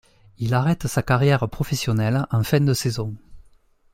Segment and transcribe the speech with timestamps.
[0.39, 3.15] Il arrête sa carrière professionnelle en fin de saison.